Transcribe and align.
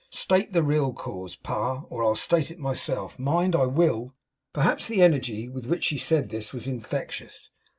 'State 0.09 0.51
the 0.51 0.63
real 0.63 0.93
cause, 0.93 1.35
Pa, 1.35 1.83
or 1.91 2.03
I'll 2.03 2.15
state 2.15 2.49
it 2.49 2.57
myself. 2.57 3.19
Mind! 3.19 3.55
I 3.55 3.67
will!' 3.67 4.15
Perhaps 4.51 4.87
the 4.87 5.03
energy 5.03 5.47
with 5.47 5.67
which 5.67 5.83
she 5.83 5.99
said 5.99 6.29
this 6.31 6.51
was 6.51 6.65
infectious. 6.65 7.51